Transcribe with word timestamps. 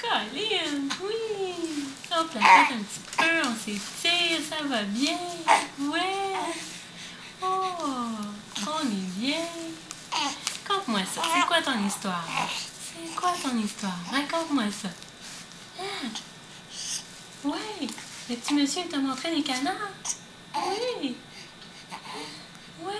Colline, 0.00 0.88
oui. 1.02 1.84
Hop, 2.12 2.28
la 2.34 2.40
tête 2.40 2.72
un 2.72 2.82
petit 2.82 3.00
peu, 3.16 3.48
on 3.48 3.54
s'étire, 3.54 4.40
ça 4.48 4.64
va 4.64 4.82
bien. 4.82 5.18
Ouais. 5.78 6.34
Oh, 7.42 7.46
on 8.66 8.86
est 8.86 9.10
bien. 9.18 9.46
Conte-moi 10.66 11.00
ça. 11.00 11.22
C'est 11.34 11.46
quoi 11.46 11.62
ton 11.62 11.86
histoire? 11.86 12.24
C'est 12.48 13.14
quoi 13.14 13.32
ton 13.42 13.56
histoire? 13.58 13.98
Raconte-moi 14.10 14.64
ça. 14.70 14.88
Ah. 15.78 16.08
Oui. 17.44 17.88
Le 18.28 18.36
petit 18.36 18.54
monsieur 18.54 18.82
t'a 18.88 18.98
montré 18.98 19.34
les 19.34 19.42
canards? 19.42 19.74
Oui. 20.54 21.16
Oui. 22.82 22.94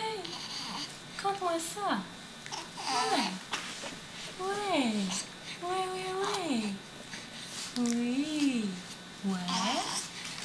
Conte-moi 1.23 1.53
ça. 1.59 1.99
Ouais. 2.91 3.31
Ouais. 4.41 4.93
Ouais, 5.63 5.87
ouais, 5.95 6.13
ouais. 6.49 6.73
Oui. 7.79 8.65
Ouais. 9.25 9.35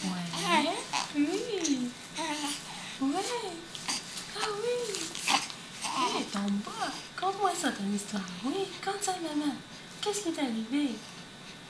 Ouais. 0.04 0.70
Oui. 1.16 1.90
Ouais. 3.02 3.10
Ah 4.38 4.48
oui. 4.62 4.78
Hé, 5.84 6.24
tombe 6.32 6.62
pas. 6.62 6.92
Conte-moi 7.20 7.52
ça, 7.60 7.72
ton 7.72 7.92
histoire. 7.94 8.22
Oui, 8.44 8.68
conte 8.84 9.02
ça, 9.02 9.14
maman. 9.14 9.56
Qu'est-ce 10.02 10.24
qui 10.24 10.30
est 10.30 10.40
arrivé? 10.40 10.96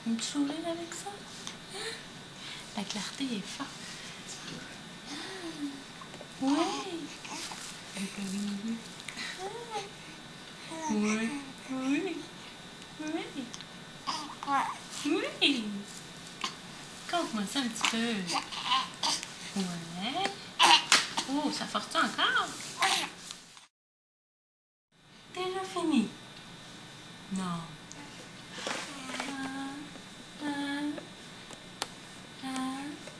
Une 0.06 0.20
sourire 0.20 0.66
avec 0.66 0.92
ça? 0.92 1.10
Hein? 1.74 1.92
La 2.76 2.82
clarté 2.84 3.24
est 3.24 3.46
forte. 3.46 3.68
Ah. 5.08 5.16
Oui. 6.42 6.56
Ah. 7.30 7.34
Oui. 10.90 11.30
Oui. 11.70 12.16
Oui. 14.48 15.64
Conte-moi 17.10 17.42
ça 17.52 17.58
un 17.60 17.68
petit 17.68 17.90
peu. 17.90 18.14
Ouais. 19.60 20.30
Oh, 21.30 21.50
ça 21.50 21.64
force 21.66 21.94
encore? 21.94 22.48
Déjà 25.34 25.64
fini? 25.64 26.08
Non. 27.32 27.60
Ah, 28.58 30.44
ah, 30.44 30.54
ah, 32.44 32.44
ah, 32.44 33.16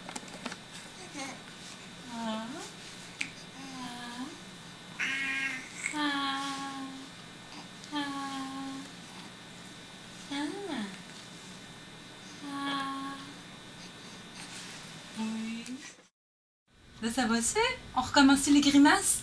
ah, 5.94 6.06
ah, 7.92 8.06
ah. 12.44 13.16
Oui. 15.18 15.64
Là, 17.02 17.10
ça 17.12 17.26
va 17.26 17.42
c'est 17.42 17.58
On 17.94 18.00
recommence 18.00 18.46
les 18.46 18.60
grimaces? 18.60 19.20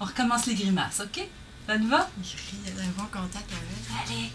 On 0.00 0.04
recommence 0.04 0.46
les 0.46 0.54
grimaces, 0.54 1.00
ok? 1.00 1.26
Ça 1.66 1.78
te 1.78 1.84
va? 1.84 2.00
A 2.00 2.82
un 2.82 2.88
bon 2.96 3.04
contact 3.04 3.50
avec. 3.50 4.10
Allez, 4.10 4.30